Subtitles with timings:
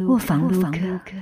[0.00, 0.78] 卧房撸歌，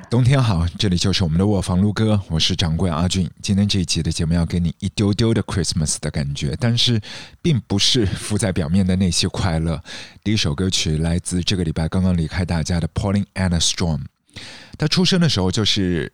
[0.08, 3.28] 冬天好，这里就是我们的卧房撸歌，我是掌柜阿俊。
[3.42, 7.00] 今天这一期的节目要给你一丢丢的 Christmas 的感觉，但是
[7.42, 9.82] 并不是浮在表面的那些快乐。
[10.22, 14.02] 第一首歌曲来自这个礼拜刚刚离开大家的 Pauline Anna Storm。
[14.78, 16.12] 他出生的时候就是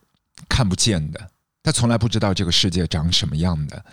[0.48, 1.30] 看不见的，
[1.62, 3.84] 他从来不知道这个世界长什么样的。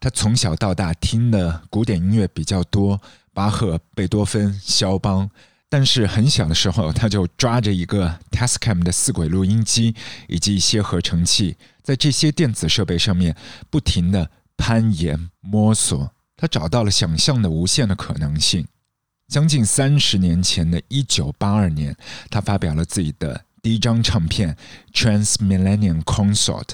[0.00, 3.00] 他从小到大听的古典音乐比较多，
[3.32, 5.30] 巴赫、贝多芬、肖邦。
[5.70, 9.94] 但是很小的时候，他就抓着一个 Tascam 的四轨录音机
[10.26, 13.36] 以及一些合成器，在这些电子设备上面
[13.68, 18.66] 不停的攀岩摸索，他找到了想象的无限的可能性。
[19.28, 21.94] 将近三十年前的一九八二年，
[22.30, 24.56] 他发表了自己的第一张唱片
[24.98, 26.64] 《Trans Millennium Consort》。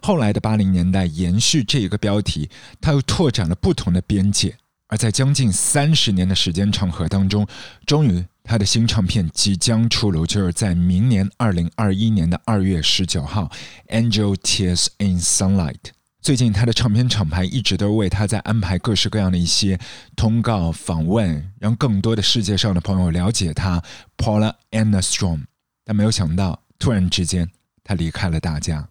[0.00, 2.48] 后来的八零年代，延续这一个标题，
[2.80, 4.56] 他又拓展了不同的边界。
[4.86, 7.44] 而在将近三十年的时间长河当中，
[7.84, 8.24] 终于。
[8.46, 13.50] 他的新唱片即将出炉，就是在明年二零二一年的二月十九号，
[13.90, 15.72] 《Angel Tears in Sunlight》。
[16.20, 19.80] 最近，他的唱片厂牌一直都为他在安排各式各样的一些
[20.14, 23.82] 通告、访问，让更多的世界上的朋友了解他
[24.16, 25.44] ，Paula Anna Storm。
[25.84, 27.50] 但没有想到，突然之间，
[27.82, 28.88] 他离开了大家。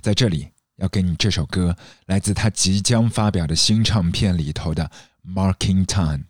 [0.00, 1.74] 在这里，要给你这首歌，
[2.06, 4.90] 来自他即将发表的新唱片里头的
[5.34, 6.24] 《Marking Time》。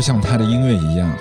[0.00, 1.14] 就像他的音乐一样，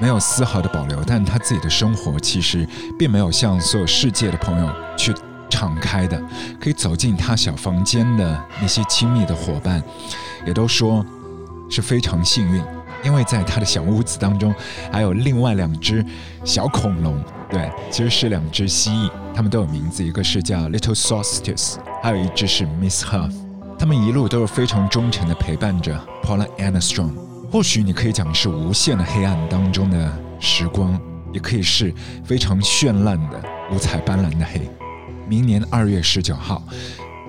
[0.00, 2.66] 没有丝毫的保留，但他自己的生活其实
[2.98, 5.14] 并没有向所有世界的朋友去
[5.48, 6.20] 敞开的。
[6.60, 9.80] 可以走进他小房间的那些亲密的伙伴，
[10.44, 11.06] 也都说
[11.70, 12.60] 是非常幸运，
[13.04, 14.52] 因为在他的小屋子当中
[14.90, 16.04] 还有另外两只
[16.42, 23.32] 小恐龙，对，其实是两只蜥蜴，它们都有名字，一个是叫 Little Solstice，还有一只是 Miss Huff，
[23.78, 27.27] 他们一路都是非常忠诚的陪伴着 Paula Armstrong。
[27.50, 31.00] 或许你可以讲是无限的黑暗当中的时光，
[31.32, 33.42] 也可以是非常绚烂的
[33.72, 34.68] 五彩斑斓的黑。
[35.26, 36.62] 明年二月十九号，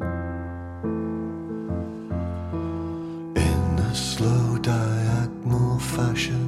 [3.36, 6.47] in a slow diagonal fashion.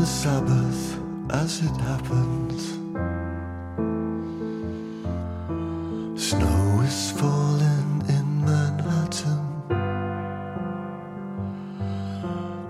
[0.00, 0.98] The Sabbath
[1.30, 2.62] as it happens.
[6.18, 9.44] Snow is falling in Manhattan.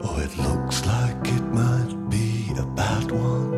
[0.02, 3.49] Oh, it looks like it might be a bad one.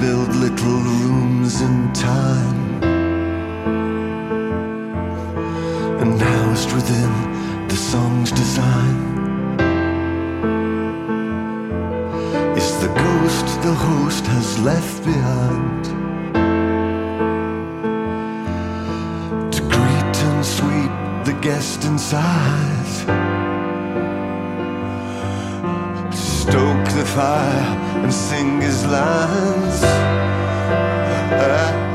[0.00, 2.82] Build little rooms in time.
[6.00, 7.12] And housed within
[7.68, 8.96] the song's design
[12.56, 15.84] is the ghost the host has left behind.
[19.54, 22.77] To greet and sweep the guest inside.
[26.50, 29.82] Stoke the fire and sing his lines.
[31.42, 31.87] And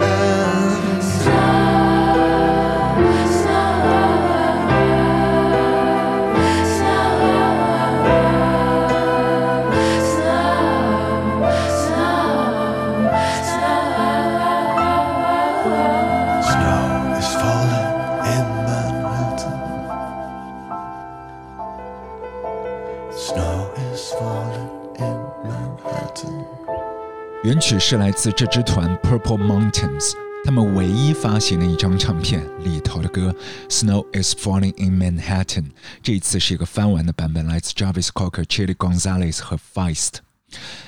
[27.63, 30.12] 曲是来自这支团 Purple Mountains，
[30.43, 33.34] 他们唯一发行的一张唱片里头的歌
[33.70, 35.62] 《Snow Is Falling in Manhattan》。
[36.01, 40.15] 这一次是一个翻完的版本，来自 Jarvis Cocker、Chili Gonzalez 和 Feist。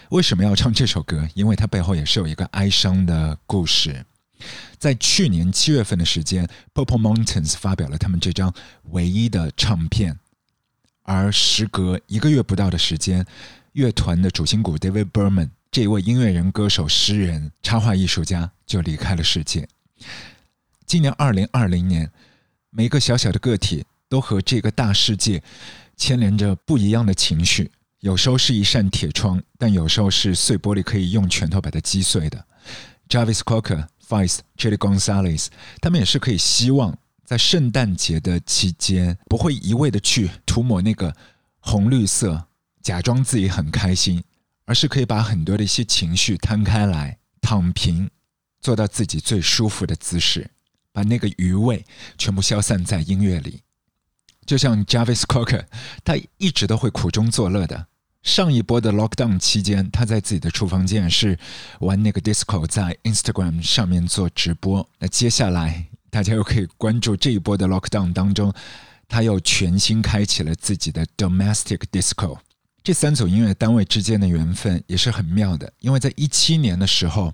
[0.10, 1.30] 为什么要唱这首歌？
[1.34, 4.06] 因为它背后也是有一个哀伤的故事。
[4.78, 8.54] 在去年七月份的时间，Purple Mountains 发表了他们这张
[8.90, 10.20] 唯一的唱片，
[11.04, 13.26] 而时隔一个月不到的时间，
[13.72, 19.68] 乐团的主心骨 David Berman 这一位音乐人、歌手、诗人、插画艺术家就离开了世界。
[20.86, 22.10] 今年二零二零年，
[22.70, 25.44] 每个小小的个体都和这个大世界
[25.98, 27.70] 牵连着不一样的情绪。
[28.00, 32.42] 有时候是一扇铁窗，但有时候是碎玻璃，可以用拳头把它击碎的。
[33.10, 35.48] Jarvis Cocker、Feist、Chili Gonzalez，
[35.82, 41.14] 他们也是可以希望在圣诞节的期间，不会一味的去涂抹那个
[41.60, 42.48] 红绿色，
[42.82, 44.24] 假装自己很开心，
[44.66, 48.10] 而是可以把很多的一些情绪摊开来，躺平，
[48.60, 50.50] 做到自己最舒服的姿势，
[50.92, 51.86] 把那个余味
[52.18, 53.62] 全部消散在音乐里。
[54.46, 55.66] 就像 Jarvis Cocker，
[56.04, 57.88] 他一直都会苦中作乐的。
[58.22, 61.38] 上一波的 lockdown 期间，他在自己的厨房间是
[61.80, 64.88] 玩那个 disco，在 Instagram 上面做直播。
[64.98, 68.52] 那接下来大家又可以关注这一波的 lockdown 当中，
[69.08, 72.40] 他又全新开启了自己的 domestic disco。
[72.86, 77.34] 这三组音乐单位之间的缘分也是很妙的，因为在一七年的时候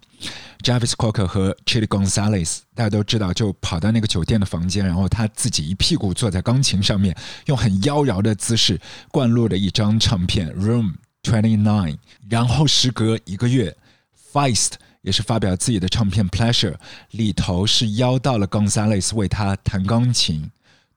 [0.63, 7.13] ，Javis Cocker 和 Chili Gonzalez 大家都知道，就跑到那个酒店的房间，然后他自己一屁股坐在钢琴上面，
[7.47, 8.79] 用很妖娆的姿势
[9.09, 11.95] 灌录了一张唱片《Room Twenty Nine》。
[12.29, 13.75] 然后时隔一个月
[14.31, 16.71] ，Feist 也是发表自己的唱片《Pleasure》，
[17.09, 20.49] 里头是邀到了 Gonzalez 为他弹钢琴。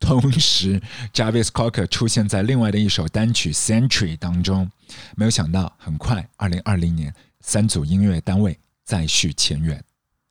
[0.04, 0.80] 同时
[1.14, 4.70] ，Jarvis Cocker 出现在另外的一首单曲《Century》当中。
[5.16, 9.82] 没有想到，很快，二零二零年，三组音乐单位再续前缘。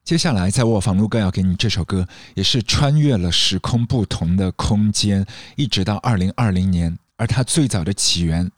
[0.03, 5.25] 接下来，在我房路哥要给你这首歌，也是穿越了时空不同的空间，
[5.55, 6.97] 一直到二零二零年。
[7.15, 8.51] 而它最早的起源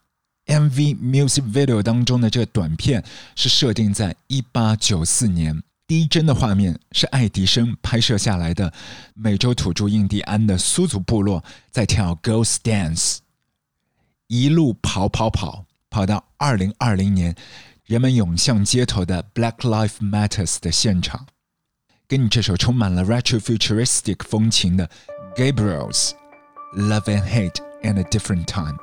[0.46, 3.02] ，MV Music Video 当中的这个短片，
[3.34, 5.62] 是设定在一八九四年。
[5.86, 8.72] 第一帧的画面是爱迪生拍摄下来的，
[9.14, 13.18] 美洲土著印第安的苏族部落在跳 Ghost Dance，
[14.26, 17.36] 一路跑跑跑跑到二零二零年，
[17.84, 21.26] 人们涌向街头的 Black Lives Matters 的现场，
[22.08, 24.90] 跟你这首充满了 retro futuristic 风情的
[25.36, 26.10] Gabriel's
[26.76, 28.76] Love and Hate and a Different Time。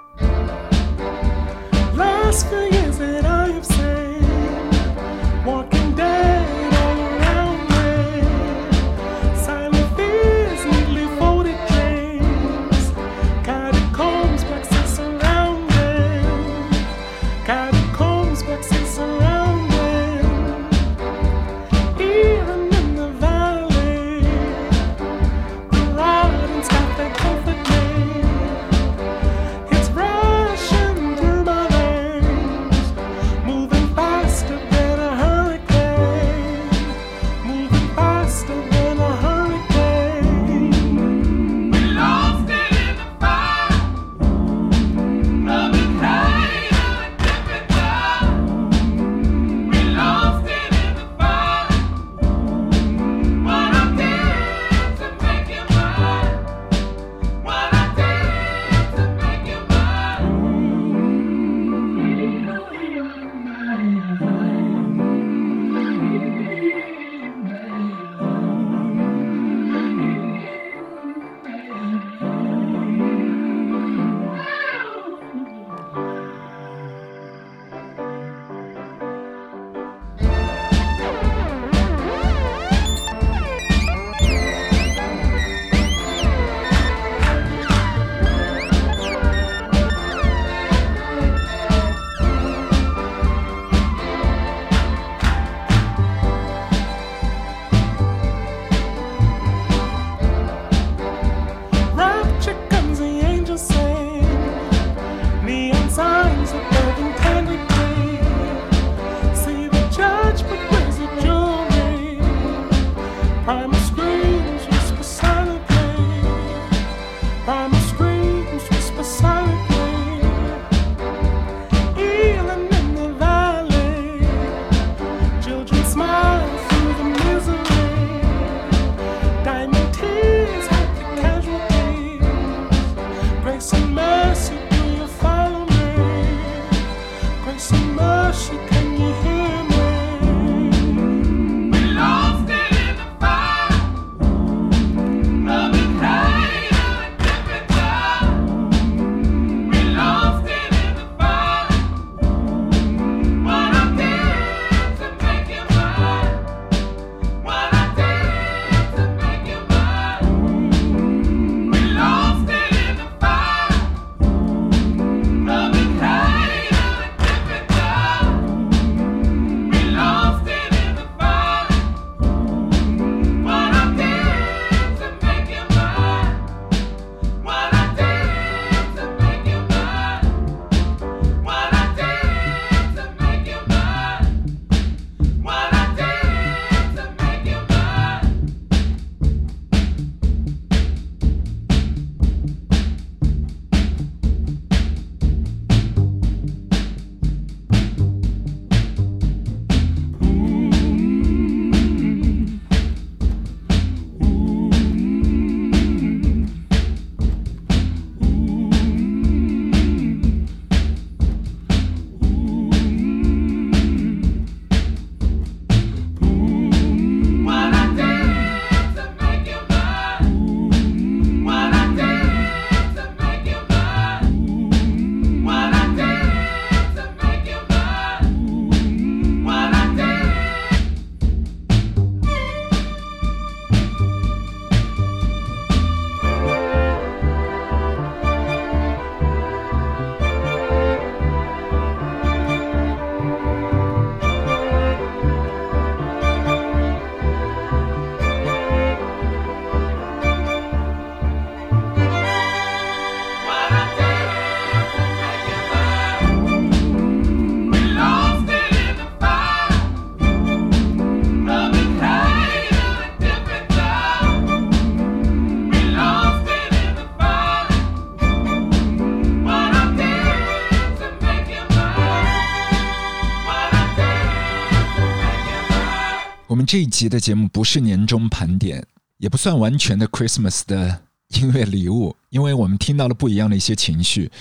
[276.74, 278.84] 这一集的节目不是年终盘点，
[279.20, 284.32] 也不算完全的 Christmas 的音乐礼物，因为我们听到了不一样的一些情绪。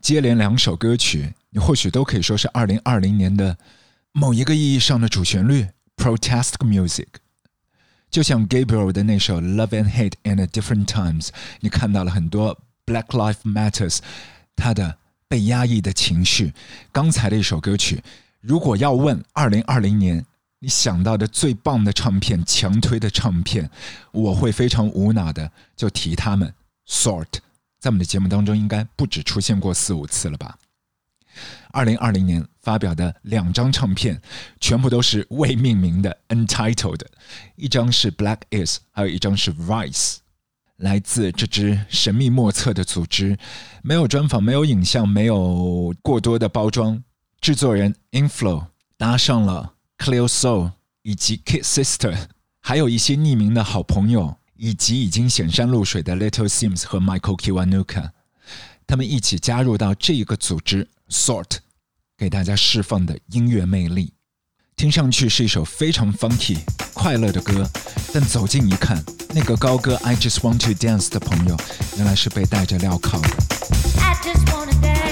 [0.00, 3.58] 接连两首歌曲，你或许都可以说是二零二零年的
[4.12, 5.66] 某一个意义上的主旋律
[5.98, 7.08] （protest music）。
[8.10, 11.26] 就像 Gabriel 的那首《Love and Hate in a Different Times》，
[11.60, 13.98] 你看到了很多 Black Lives Matters
[14.56, 14.96] 他的
[15.28, 16.54] 被压抑的情绪。
[16.90, 18.02] 刚才的一首歌曲，
[18.40, 20.24] 如果要问二零二零年
[20.62, 23.68] 你想到的最棒的唱片、强推的唱片，
[24.12, 26.54] 我会非常无脑的就提他们。
[26.86, 27.26] Sort
[27.80, 30.56] 在我们的节目当中应该不止出现过四五次了吧？
[31.72, 34.22] 二零二零年发表的两张唱片，
[34.60, 37.00] 全部都是未命名的 （Untitled），
[37.56, 40.18] 一张是 Black Is，还有一张是 Vice。
[40.76, 43.36] 来自这支神秘莫测的组织，
[43.82, 47.02] 没有专访，没有影像，没有过多的包装。
[47.40, 49.72] 制作人 Inflow 搭上了
[50.02, 52.26] Cleo Soul 以及 Kid Sister，
[52.60, 58.10] 还有一些匿名的好朋友，以及已经显山露水的 Little Sims 和 Michael Kiwanuka，
[58.84, 61.58] 他们一起加入到这个组织 Sort，
[62.18, 64.14] 给大家释放的音乐魅力。
[64.74, 66.58] 听上去是一首非常 funky
[66.92, 67.70] 快乐的歌，
[68.12, 69.00] 但走近一看，
[69.32, 71.56] 那个高歌 I just want to dance 的朋友，
[71.96, 73.28] 原来是被戴着镣铐的。
[74.00, 75.11] I just wanna dance, dance,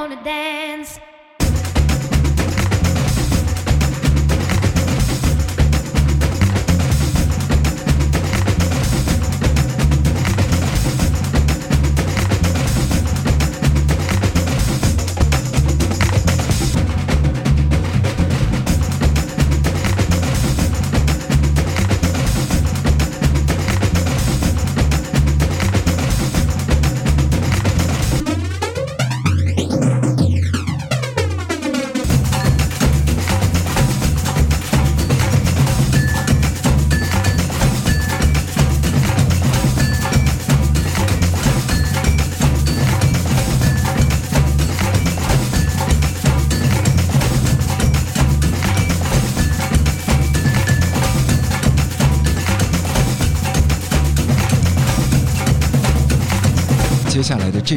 [0.00, 1.09] wanna dance.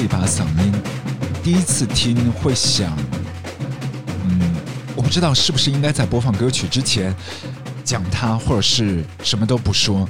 [0.03, 0.73] 一把嗓音，
[1.41, 2.93] 第一次听会想，
[4.25, 4.53] 嗯，
[4.97, 7.15] 我不知道是不是应该在播放歌曲之前
[7.85, 10.05] 讲他，或者是什么都不说。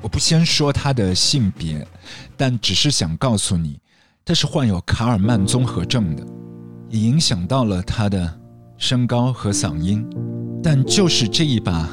[0.00, 1.84] 我不先说他的性别，
[2.36, 3.80] 但只是想告诉你，
[4.24, 6.24] 他是患有卡尔曼综合症的，
[6.88, 8.38] 也影响到了他的
[8.78, 10.08] 身高和嗓音。
[10.62, 11.88] 但就是这一把，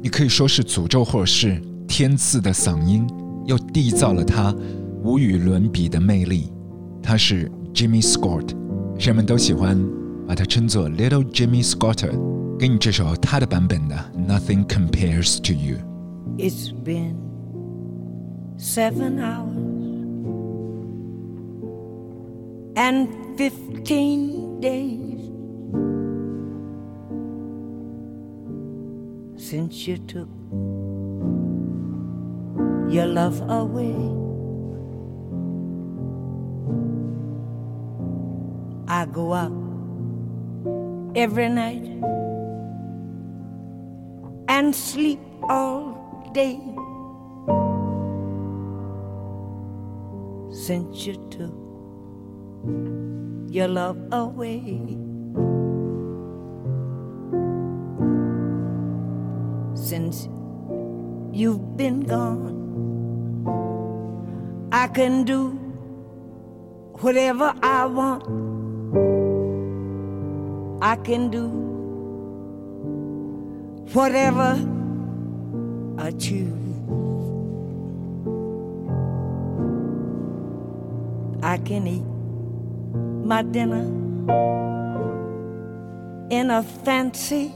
[0.00, 3.04] 你可以说是诅咒或者是天赐的嗓音，
[3.44, 4.54] 又缔造了他
[5.03, 6.51] 无与伦比的魅力。
[7.01, 8.55] 他是 Jimmy Scott，
[8.97, 9.77] 人们都喜欢
[10.27, 12.09] 把他称作 Little Jimmy Scott。
[12.59, 13.95] 给你这首他的版本的《
[14.27, 15.77] Nothing Compares to You》。
[16.37, 17.15] It's been
[18.57, 19.55] seven hours
[22.75, 25.21] and fifteen days
[29.37, 30.27] since you took
[32.89, 34.22] your love away.
[39.14, 39.52] Go out
[41.14, 41.86] every night
[44.48, 45.94] and sleep all
[46.34, 46.58] day
[50.50, 51.54] since you took
[53.54, 54.58] your love away.
[59.74, 60.28] Since
[61.32, 62.56] you've been gone,
[64.72, 65.50] I can do
[67.00, 68.53] whatever I want.
[70.86, 71.48] I can do
[73.94, 74.50] whatever
[75.96, 76.64] I choose.
[81.42, 82.04] I can eat
[83.30, 83.84] my dinner
[86.28, 87.50] in a fancy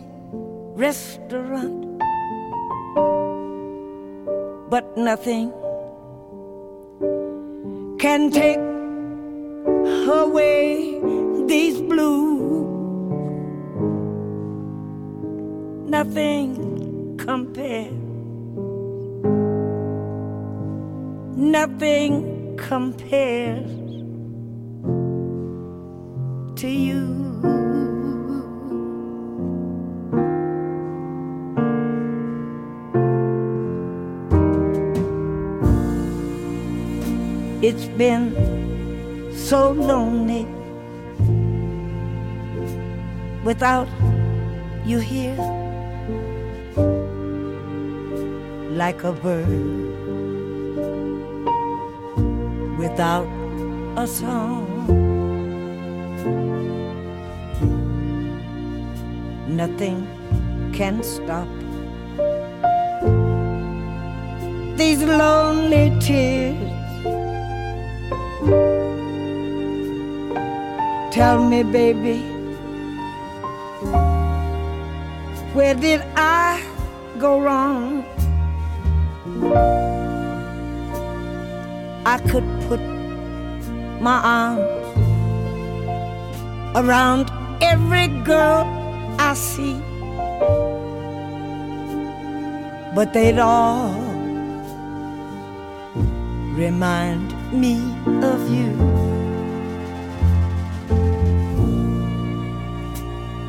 [0.87, 2.01] restaurant,
[4.71, 5.53] but nothing
[7.99, 8.57] can take
[10.17, 10.99] away
[11.47, 11.98] these blues.
[16.09, 17.93] Nothing compares.
[21.37, 23.69] Nothing compares
[26.61, 27.05] to you.
[37.61, 38.33] It's been
[39.37, 40.47] so lonely
[43.45, 43.89] without
[44.87, 45.58] you here.
[48.79, 49.49] Like a bird
[52.79, 53.27] without
[53.97, 54.87] a song.
[59.49, 60.07] Nothing
[60.73, 61.49] can stop
[64.77, 66.55] these lonely tears.
[71.13, 72.19] Tell me, baby,
[75.53, 76.63] where did I
[77.19, 78.05] go wrong?
[82.05, 82.81] I could put
[84.01, 84.61] my arms
[86.77, 87.31] around
[87.63, 88.65] every girl
[89.19, 89.75] I see,
[92.95, 93.93] but they'd all
[96.55, 97.77] remind me
[98.23, 98.73] of you.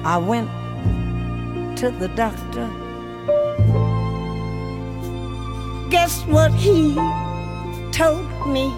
[0.06, 0.50] I went
[1.78, 2.89] to the doctor.
[5.90, 6.94] Guess what he
[7.92, 8.70] told me?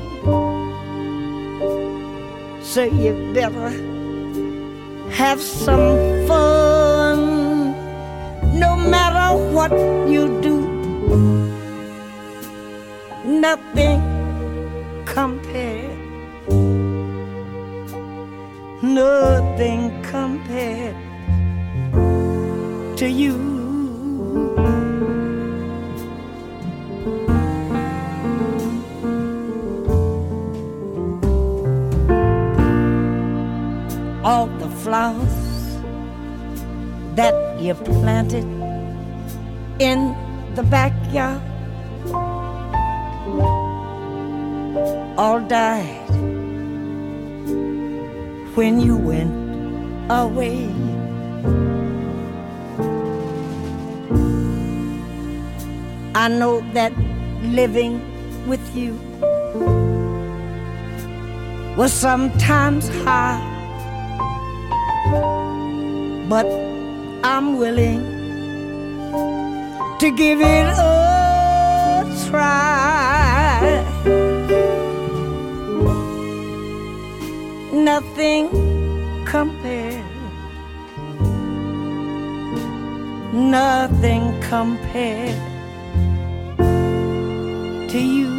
[2.64, 3.70] So you better
[5.12, 7.20] have some fun.
[8.58, 9.72] No matter what
[10.10, 10.58] you do,
[13.26, 14.00] nothing
[15.06, 15.98] compared.
[18.82, 20.96] Nothing compared
[22.98, 23.51] to you.
[34.84, 35.38] Flowers
[37.16, 38.46] that you planted
[39.80, 40.16] in
[40.56, 41.42] the backyard
[45.18, 46.10] all died
[48.56, 49.32] when you went
[50.10, 50.68] away.
[56.14, 56.92] I know that
[57.44, 58.02] living
[58.48, 58.94] with you
[61.78, 63.42] was sometimes hard,
[66.32, 66.48] but
[67.26, 68.02] I'm willing
[70.00, 73.84] to give it a try.
[77.74, 78.48] Nothing
[79.26, 80.06] compared,
[83.34, 85.36] nothing compared
[87.92, 88.31] to you.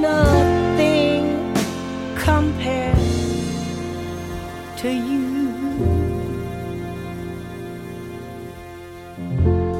[0.00, 1.24] Nothing
[2.16, 2.94] compare
[4.76, 5.24] to you.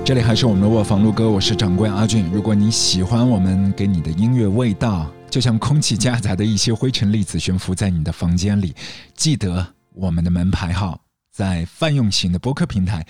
[0.05, 2.31] 这里还是我们的卧房录歌，我是掌柜阿俊。
[2.31, 8.75] 如果你喜欢我们给你的音乐味道，就像空气夹杂的一些灰尘粒子悬浮在你的房间里，
[9.15, 13.05] 记得我们的门牌号，在泛用型的播客平台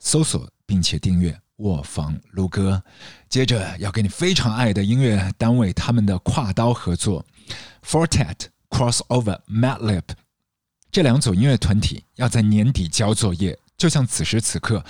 [0.00, 2.82] 搜索并且订阅“卧房录歌”。
[3.28, 7.24] 接着要给你非常爱的音乐单位他们的跨刀合作
[7.84, 8.36] ，Fortet
[8.68, 10.02] Crossover Madlib
[10.90, 14.84] 这两组音乐团体要在年底交作业，就像此时此刻，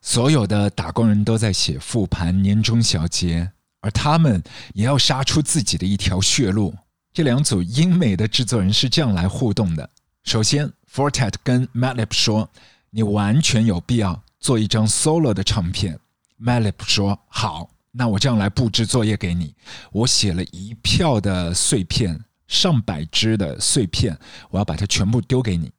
[0.00, 6.74] 所有的打工人都在写复盘年终小结，而他们也要杀出自己的一条血路。
[7.12, 9.90] 这两组英美的制作人是这样来互动的：
[10.24, 12.48] 首先，Fortet 跟 Madlib 说
[12.88, 15.98] ：“你完全有必要做一张 solo 的唱片。
[16.44, 19.54] Malib 说：“好，那我这样来布置作业给你。
[19.92, 24.18] 我写了一票的碎片，上百支的碎片，
[24.50, 25.70] 我要把它全部丢给你。”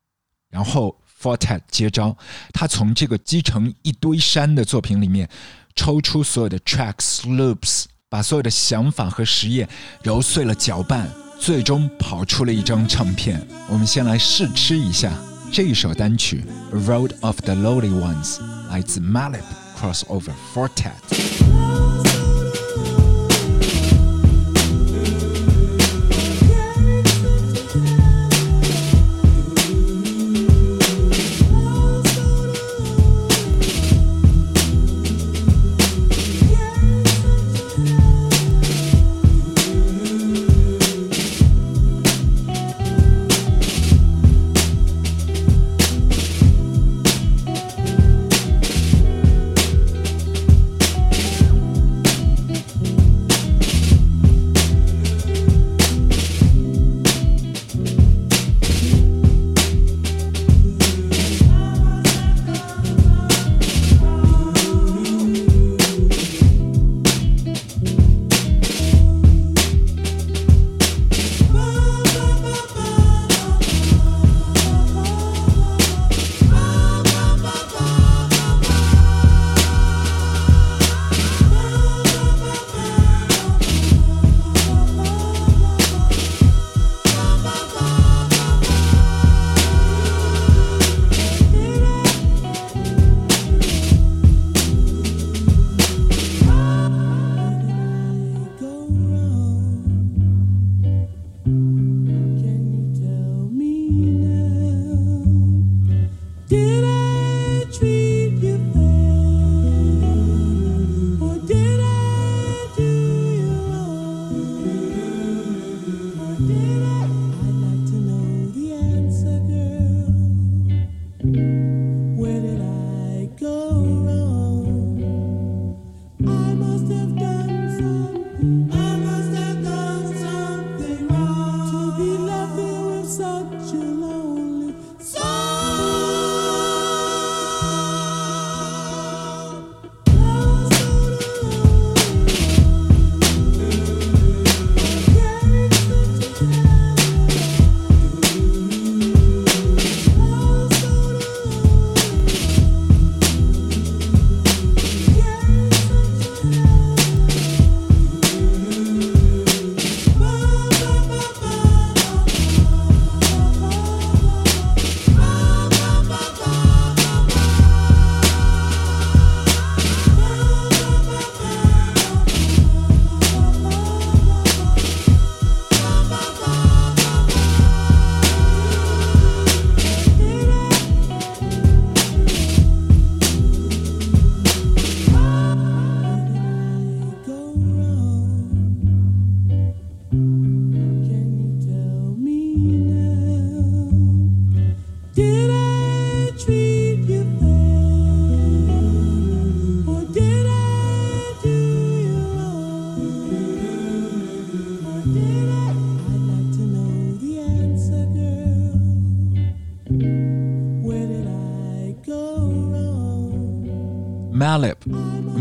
[0.49, 2.15] 然后 Forte 接招，
[2.53, 5.27] 他从这个积成一堆山的作品里面
[5.75, 9.67] 抽出所有的 tracks loops，把所有的想法和实验
[10.03, 13.45] 揉碎了搅拌，最终跑出了一张唱片。
[13.67, 15.11] 我们先来试吃一下
[15.51, 16.45] 这一首单曲
[16.85, 18.37] 《Road of the Lonely Ones》，
[18.69, 19.41] 来自 Malib
[19.83, 22.42] crossover quartet.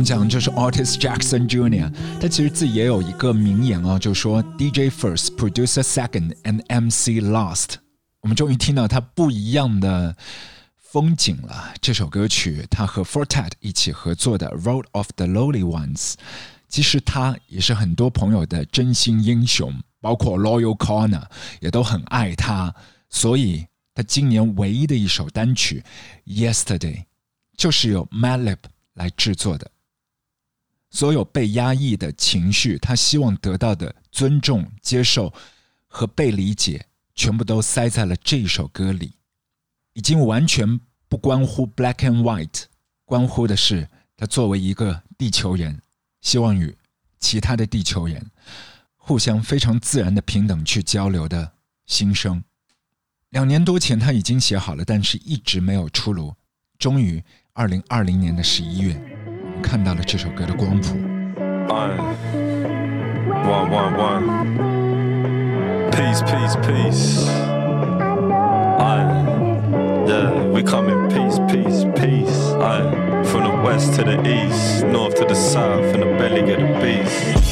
[0.04, 7.74] 讲就是 Artist Jackson Jr.，他其实自己也有一个名言啊，就说 DJ first, producer second, and MC last。
[8.20, 10.16] 我们终于听到他不一样的
[10.76, 11.74] 风景了。
[11.80, 16.12] 这首歌曲他和 Fortet 一起合作的《Road of the Lonely Ones》，
[16.68, 21.24] 其实他也是很多朋友的真心英雄，包括 Loyal Corner
[21.60, 22.74] 也都很爱他，
[23.10, 25.84] 所以他今年唯一的一首单曲
[26.52, 26.78] 《Yesterday》
[27.56, 28.58] 就是由 Madlib
[28.94, 29.70] 来制作的。
[30.92, 35.32] 所有被压抑的情绪，他希望得到的尊重、接受
[35.88, 39.14] 和被理解，全部都塞在了这一首歌里。
[39.94, 40.78] 已经完全
[41.08, 42.64] 不关乎 black and white，
[43.06, 45.80] 关乎的是他作为一个地球人，
[46.20, 46.76] 希望与
[47.18, 48.30] 其他的地球人
[48.96, 51.52] 互相非常自然的平等去交流的
[51.86, 52.44] 心声。
[53.30, 56.34] 两年多前他已经写好了，但是一直没有出炉。
[56.78, 57.22] 终于，
[57.54, 58.94] 二零二零年的十一月，
[59.61, 60.95] 看到了这首歌的光谱。
[61.67, 61.97] One,
[63.45, 65.91] one, one, one.
[65.91, 67.27] Peace, peace, peace.
[68.79, 69.25] Aye.
[70.07, 72.53] Yeah, we come in peace, peace, peace.
[72.61, 73.23] Aye.
[73.25, 76.67] From the west to the east, north to the south, in the belly of the
[76.81, 77.47] beast.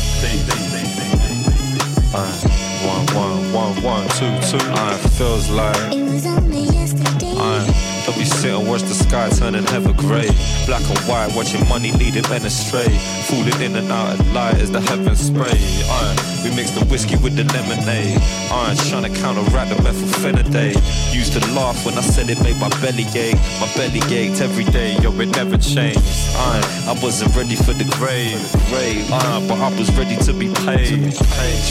[2.14, 2.56] Aye.
[2.86, 4.60] One, one, one, one, two, two.
[4.72, 5.94] Aye, feels like.
[5.94, 7.36] It was only yesterday.
[7.38, 7.89] Aye.
[8.19, 10.29] Be sit and watch the sky turning ever grey.
[10.67, 12.89] Black and white, watching money leading men astray.
[13.29, 15.53] Falling in and out of light as the heavens spray.
[15.53, 16.17] Aye.
[16.45, 18.19] We mix the whiskey with the lemonade.
[18.51, 18.75] Aye.
[18.89, 20.77] Trying to counteract the methylphenidate.
[21.15, 23.37] Used to laugh when I said it made my belly ache.
[23.61, 26.01] My belly ached every day, yo, it never changed.
[26.37, 26.65] Aye.
[26.89, 28.41] I wasn't ready for the grave.
[28.73, 29.47] Aye.
[29.49, 31.13] But I was ready to be paid.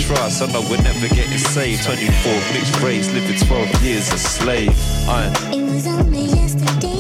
[0.05, 1.83] Trust, I know we're never getting saved.
[1.83, 4.75] 24 mixed race, living 12 years a slave.
[5.09, 5.31] Aye.
[5.53, 6.28] It was only.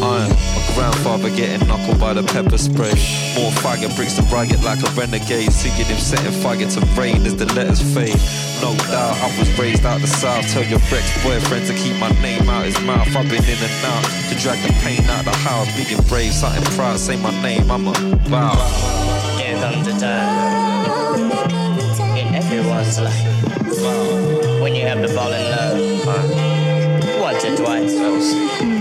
[0.01, 0.29] Iron.
[0.29, 2.95] My grandfather getting knuckled by the pepper spray.
[3.35, 5.51] More fire bricks to riot like a renegade.
[5.51, 8.15] Seeing him setting fire to rain as the letters fade.
[8.61, 10.47] No doubt I was raised out the south.
[10.51, 13.07] Tell your ex boyfriend to keep my name out his mouth.
[13.15, 15.67] I've been in and out to drag the pain out the house.
[15.75, 16.97] Being brave, something proud.
[16.99, 17.91] Say my name, I'm a
[18.29, 18.55] wow.
[19.37, 21.31] Here comes the time
[22.17, 25.79] in everyone's life when you have to fall in love
[27.19, 28.78] once or twice.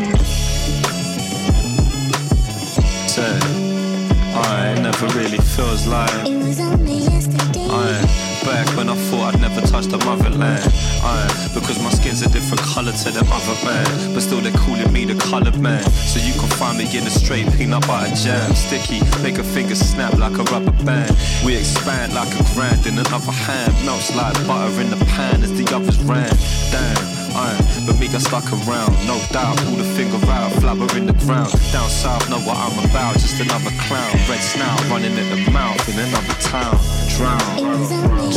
[5.78, 6.28] Feels like.
[6.28, 7.66] It was only yesterday.
[7.70, 8.24] Aye.
[8.44, 10.72] Back when I thought I'd never touch the motherland.
[11.02, 11.50] Aye.
[11.54, 14.14] Because my skin's a different colour to them other man.
[14.14, 15.84] But still they're calling me the coloured man.
[16.08, 18.54] So you can find me in a straight peanut butter jam.
[18.54, 21.16] Sticky, make a finger snap like a rubber band.
[21.44, 23.74] We expand like a grand in another hand.
[23.84, 26.34] Melts like butter in the pan as the others ran.
[26.70, 27.18] Damn.
[27.36, 29.56] Aye, but me got stuck around, no doubt.
[29.64, 31.50] Pull the finger out, flower in the ground.
[31.72, 34.12] Down south, know what I'm about, just another clown.
[34.28, 36.76] Red snout running at the mouth in another town.
[37.16, 37.56] Drown,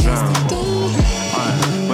[0.01, 0.70] drown.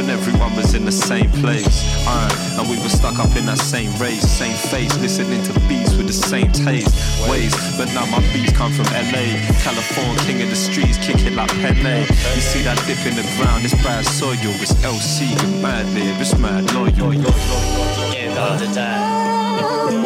[0.07, 0.37] Yesterday.
[0.37, 1.83] When everyone was in the same place.
[2.07, 5.95] Aye, and we were stuck up in that same race, same face, listening to beats
[5.95, 6.95] with the same taste.
[7.29, 9.37] Ways, but now my beats come from LA.
[9.63, 12.01] California, king of the streets, kicking like Pele.
[12.01, 16.19] You see that dip in the ground, it's bad soil, it's LC, and mad live,
[16.21, 17.11] it's mad loyal.
[17.11, 20.05] Here comes the time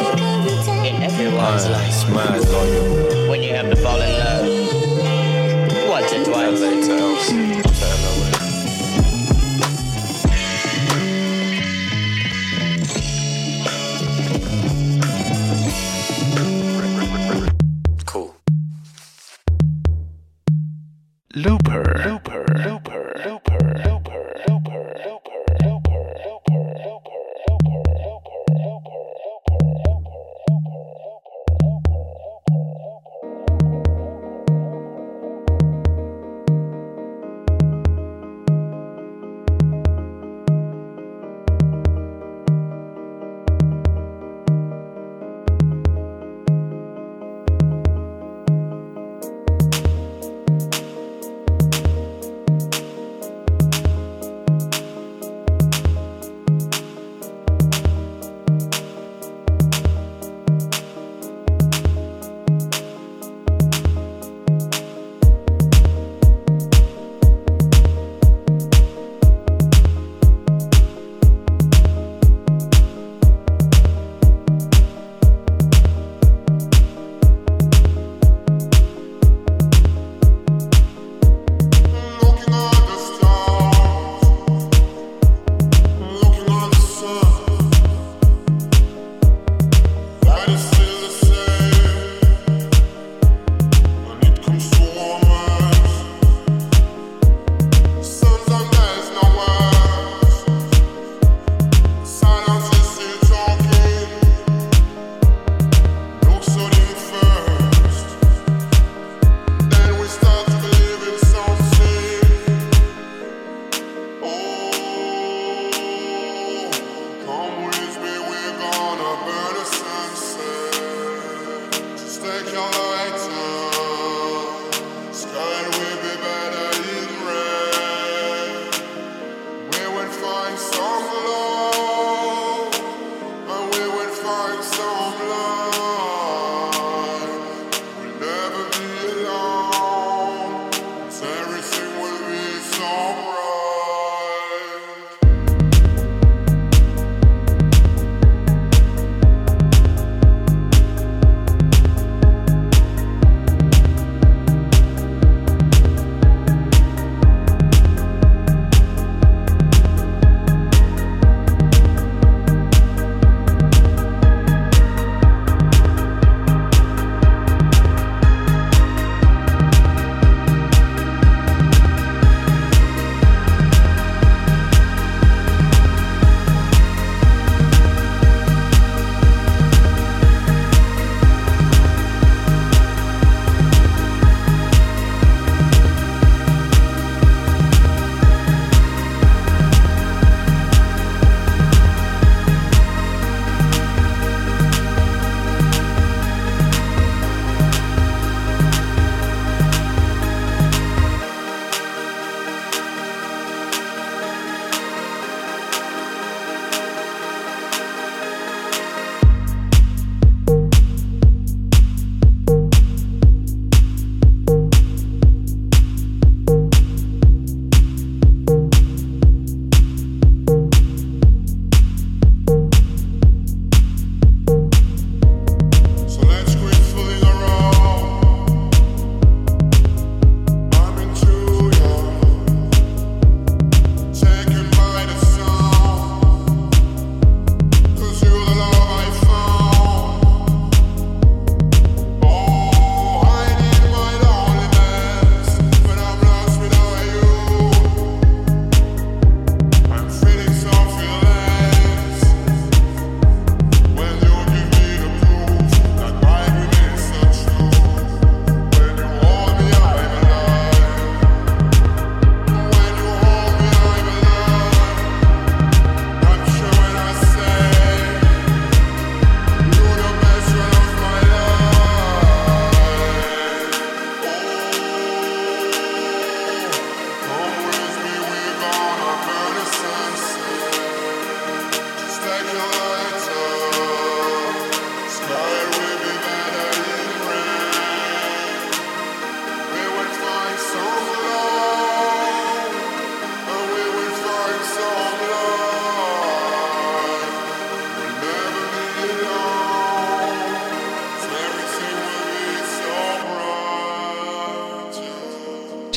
[0.85, 3.29] in everyone's Aye, life it's mad loyal.
[3.29, 4.47] when you have to fall in love
[5.89, 7.70] once or twice.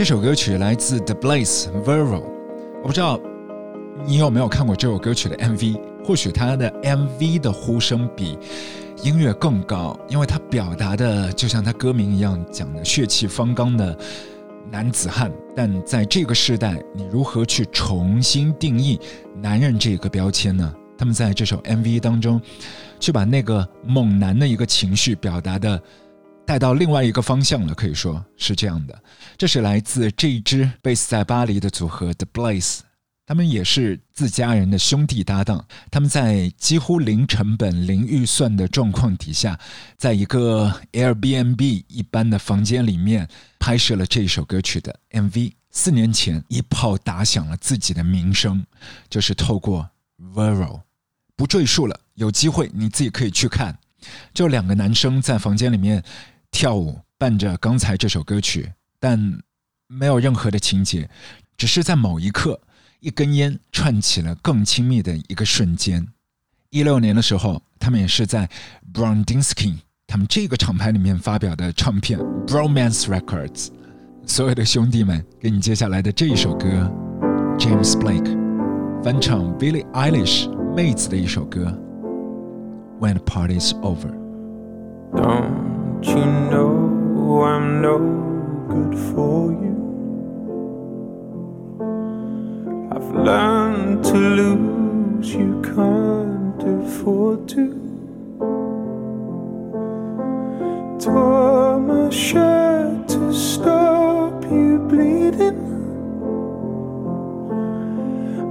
[0.05, 2.23] 这首歌曲来自 The Blaze Vervo，
[2.83, 3.19] 我不知道
[4.05, 8.39] 你有没有看过这首歌曲的 MV，或许它的 MV 的呼声比
[9.03, 13.97] 音乐更高，因为它表达的就像它歌名一样，讲的血气方刚的
[14.71, 15.33] 男子汉。
[15.57, 19.01] 但在这个时代，你如何去重新定义
[19.41, 20.71] 男人这个标签呢？
[20.99, 22.39] 他们在这首 MV 当中，
[23.01, 25.81] 去把那个猛男的一个情绪表达的
[26.47, 29.03] 带到另外一个方向了，可以说是这样的。
[29.39, 32.81] 这是来自这一支 base 在巴黎的组合 The Blaze，
[33.25, 35.65] 他们也是自家人的兄弟搭档。
[35.91, 39.59] 他们在几乎零成本、零预算的状况底下，
[39.97, 43.27] 在一个 Airbnb 一般的房间里面
[43.59, 45.53] 拍摄了这首歌曲的 MV。
[45.71, 48.65] 四年前一炮打响了自己的名声，
[49.09, 49.89] 就是透过
[50.35, 50.83] Vero。
[51.35, 53.77] 不赘述了，有机会你自己可以去看。
[54.33, 56.05] 就两个男生在房间里面
[56.55, 59.19] 跳舞，伴着刚才这首歌曲，但
[59.89, 61.11] 没有任何的情节，
[61.57, 62.61] 只是在某一刻，
[63.01, 66.07] 一根烟串起了更亲密的一个瞬间。
[66.71, 68.49] 一六年的时候，他们也是在
[68.93, 73.71] Browninsky 他们这个厂牌里面发表的唱片 Bromance Records。
[74.25, 76.69] 所有的兄弟们，给你接下来的这一首歌
[77.59, 81.77] ，James Blake 翻唱 Billie Eilish 妹子的一首歌
[83.01, 84.15] ，When the Party's Over。
[86.05, 87.97] Don't you know I'm no
[88.69, 89.77] good for you?
[92.93, 97.65] I've learned to lose, you can't afford to.
[101.01, 105.63] Tore my shirt to stop you bleeding,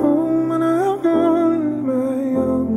[0.01, 2.69] home and I'm on my own.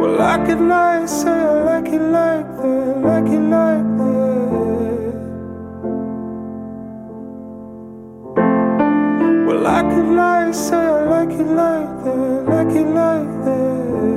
[0.00, 5.14] Well, I could lie, and say I like it like that, like it like that.
[9.46, 14.13] Well, I could lie, and say I like it like that, like it like that.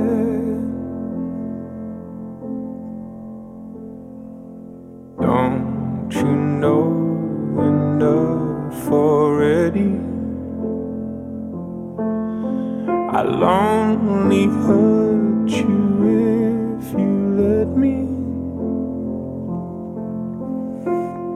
[13.30, 18.06] I'll only hurt you if you let me.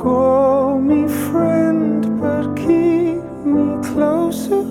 [0.02, 4.62] Call me friend, but keep me closer.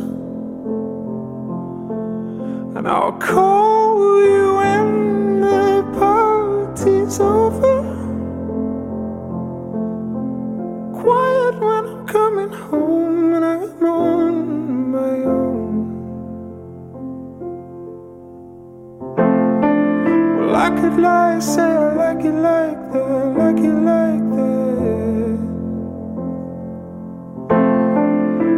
[2.78, 7.82] And I'll call you when the party's over.
[11.02, 13.21] Quiet when I'm coming home
[20.92, 25.40] Well, I lie, say I like it like that, like it like that.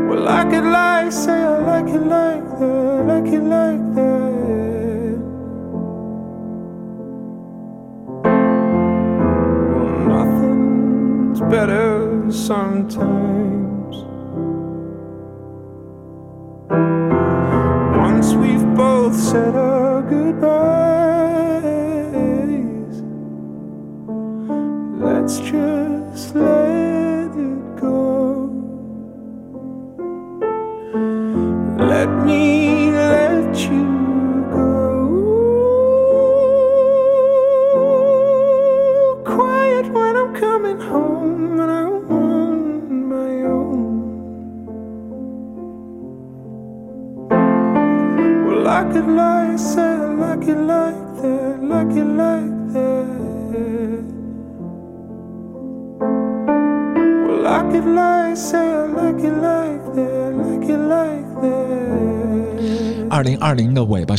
[0.10, 5.18] Well, I could lie, say I like it like that, like it like that.
[9.76, 13.53] Well, nothing's better sometimes.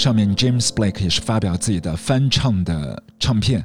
[0.05, 3.65] 上面，James Blake 也是发表自己的翻唱的唱片，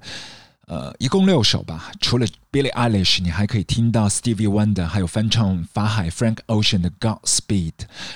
[0.67, 1.91] 呃，一共六首吧。
[1.99, 7.73] 除了 Billie Eilish，你还可以听到 Stevie Wonder，还有翻唱法海 Frank Ocean 的 Godspeed。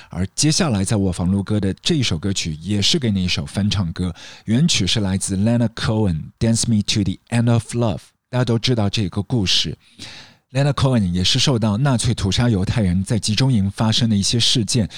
[0.08, 4.14] 而接下来在我房录歌的这一首歌曲，也是给你一首翻唱歌，
[4.46, 7.96] 原曲是来自 Lena Cohen，《Dance Me to the End of Love》。
[8.30, 9.76] 大家都知道这个故事。
[10.50, 14.88] Lena Cohen 也是受到纳粹屠杀犹太人在集中营发生的一些事件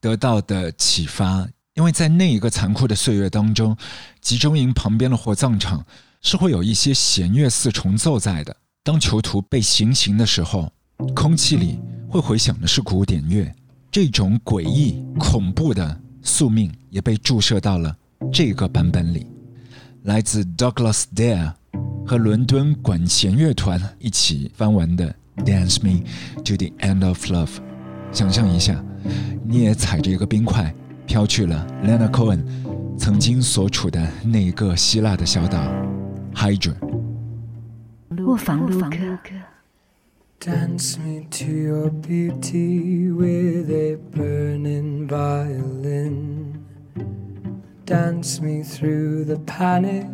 [0.00, 3.76] 得到的启发，因为在那一个残酷的岁月当中，
[4.20, 5.84] 集中营旁边的火葬场
[6.20, 8.54] 是会有一些弦乐四重奏在的。
[8.82, 10.72] 当囚徒被行刑的时候，
[11.14, 13.54] 空气里会回响的是古典乐，
[13.90, 17.96] 这种诡异恐怖的宿命也被注射到了
[18.32, 19.26] 这个版本里。
[20.02, 21.52] 来自 Douglas Dare
[22.06, 25.14] 和伦敦管弦乐团一起翻完的
[25.44, 26.02] 《Dance Me
[26.42, 27.46] to the End of Love》，
[28.10, 28.82] 想象一下，
[29.46, 30.74] 你也踩着一个冰块
[31.10, 32.38] 飘去了 Leonard Cohen
[32.96, 35.58] 曾经所处的那一个希腊的小岛
[36.32, 36.72] Hydra。
[38.24, 38.96] 卧房录歌。
[40.38, 46.64] Dance me to your beauty with a burning violin.
[47.84, 50.06] Dance me through the panic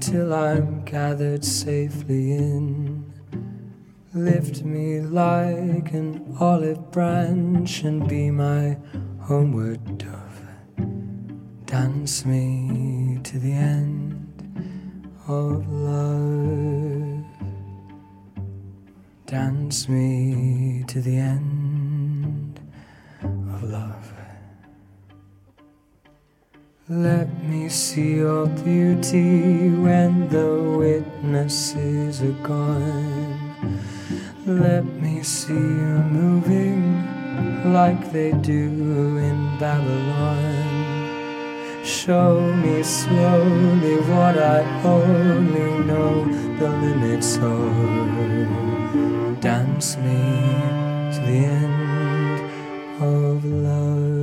[0.00, 3.04] till I'm gathered safely in.
[4.12, 8.76] Lift me like an olive branch and be my
[9.30, 10.42] homeward dove.
[11.64, 14.26] Dance me to the end
[15.28, 17.24] of love.
[19.26, 22.58] Dance me to the end
[23.54, 24.12] of love.
[26.88, 33.78] Let me see your beauty when the witnesses are gone.
[34.44, 37.19] Let me see you moving
[37.64, 40.78] like they do in Babylon.
[41.84, 46.24] Show me slowly what I only know
[46.58, 48.10] the limits of.
[49.40, 50.20] Dance me
[51.12, 52.40] to the end
[53.02, 54.19] of love.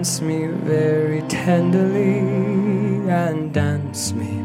[0.00, 2.20] Dance me very tenderly
[3.06, 4.40] and dance me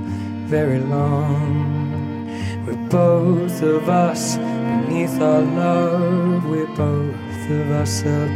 [0.50, 2.28] very long.
[2.66, 8.36] We're both of us beneath our love, we're both of us above.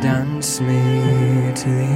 [0.00, 1.95] Dance me to the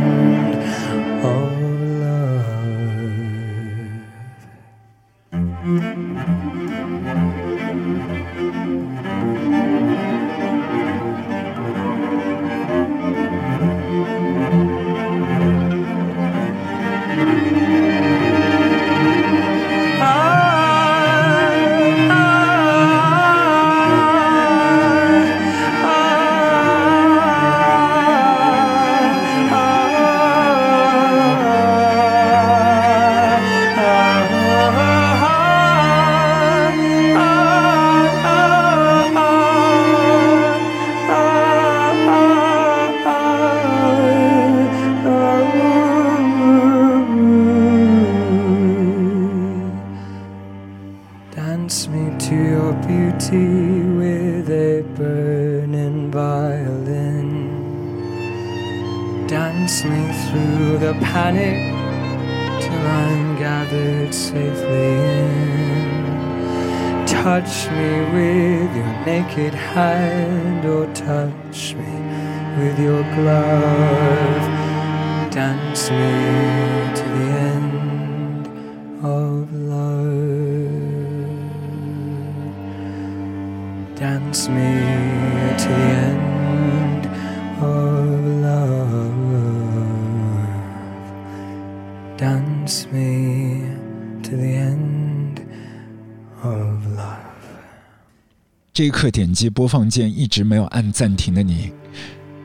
[98.81, 101.71] 这一刻点击播放键一直没有按暂停的你，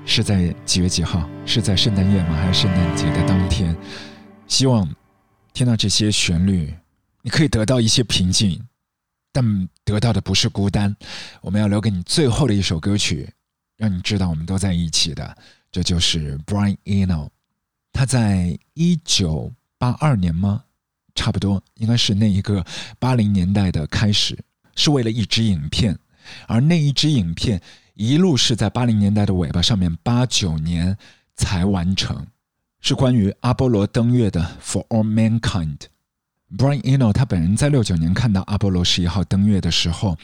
[0.05, 1.27] 是在几月几号？
[1.47, 2.37] 是在圣诞夜吗？
[2.37, 3.75] 还是圣诞节的当天？
[4.47, 4.87] 希望
[5.55, 6.75] 听到这些旋律，
[7.23, 8.63] 你可以得到一些平静，
[9.33, 10.95] 但得到的不是孤单。
[11.41, 13.27] 我们要留给你最后的一首歌曲，
[13.79, 15.35] 让你知道我们都在一起的，
[15.73, 17.31] 这就是 Brian Eno。
[17.95, 20.65] 他在一九八二年吗？
[21.15, 22.63] 差不多，应该是那一个
[22.99, 24.39] 八零年代的开始，
[24.75, 25.99] 是为了一支影片，
[26.47, 27.61] 而那一支影片
[27.95, 30.97] 一路是在八零年代的尾巴上面，八九年
[31.35, 32.27] 才完成，
[32.81, 35.79] 是关于阿波罗登月的《For All Mankind》。
[36.57, 40.17] Brian Eno 他本人在六九年看到阿波罗十一号登月的时候，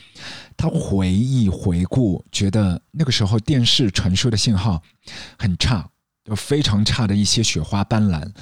[0.56, 4.80] 他回忆回顾，觉得那个时候电视传输的信号
[5.36, 5.90] 很差，
[6.26, 8.32] 有非常差的一些雪花斑斓。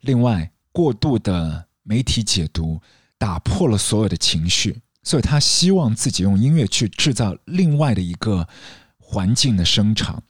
[0.00, 2.80] 另外，过度的媒体解读
[3.16, 8.46] 打破了所有的情绪，所以他希望自己用音乐去制造另外的一个
[8.98, 10.22] 环境的声场，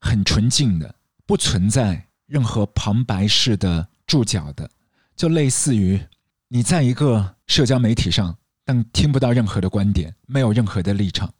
[0.00, 0.94] 很纯净的，
[1.26, 4.70] 不存在任何旁白式的注脚的，
[5.14, 6.00] 就类似于
[6.48, 11.34] 你在一个社交媒体上，但听不到任何的观点，没有任何的立场，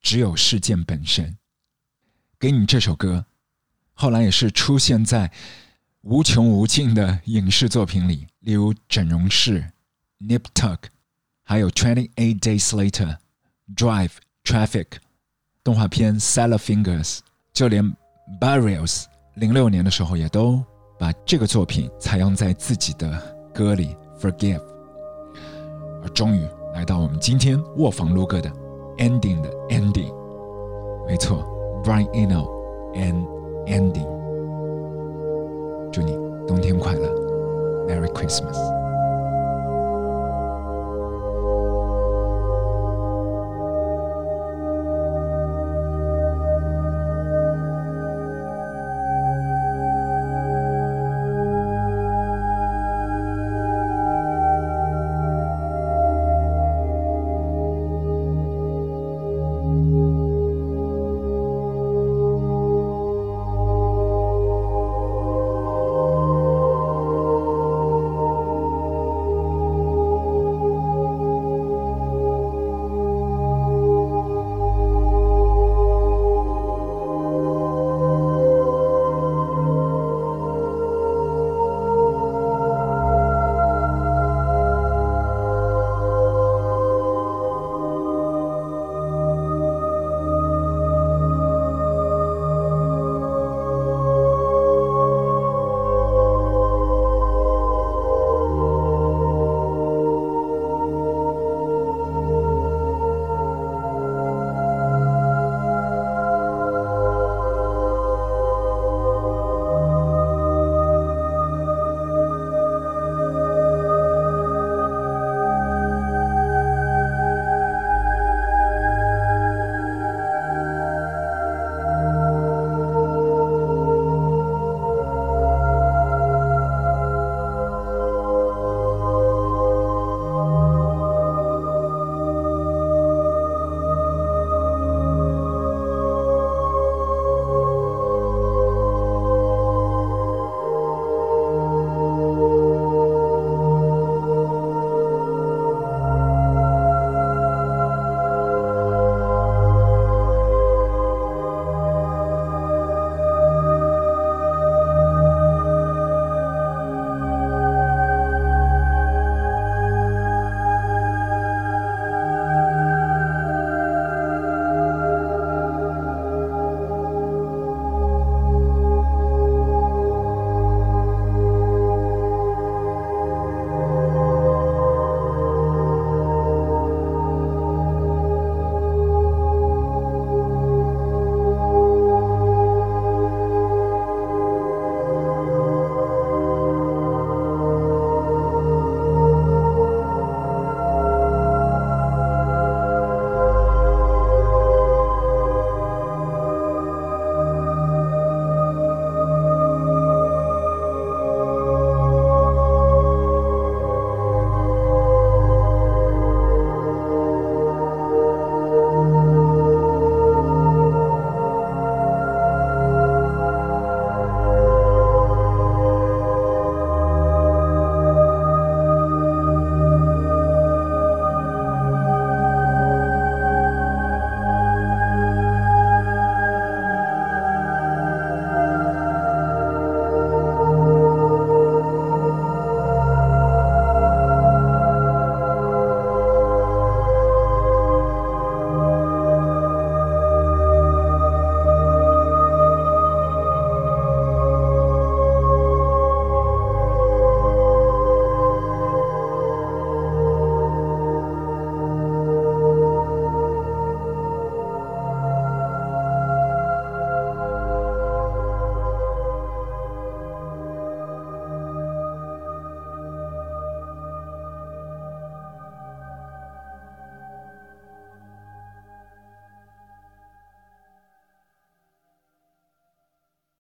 [0.00, 1.36] 只有事件本身。
[2.38, 3.26] 给你这首歌，
[3.92, 5.30] 后来也是出现在
[6.02, 9.70] 无穷无尽的影视作品里，例如《整容室》、
[10.38, 10.76] 《Nip Tuck》，
[11.43, 14.85] 还有《Twenty Eight Days Later》、《Drive》、《Traffic》
[15.63, 17.19] 动画片《Salad Fingers》，
[17.53, 17.83] 就连
[18.39, 20.63] Barrios 零六年的时候也都
[20.99, 23.11] 把这个作品采用在自己的
[23.53, 23.95] 歌里。
[24.19, 24.61] Forgive，
[26.03, 28.51] 而终于来到我们今天卧房录歌的
[28.97, 30.13] ending 的 ending，
[31.07, 31.41] 没错，
[31.85, 32.45] Brian Eno
[32.95, 33.25] and
[33.65, 34.07] ending。
[35.89, 36.11] 祝你
[36.45, 37.07] 冬天快乐，
[37.87, 38.82] Merry Christmas。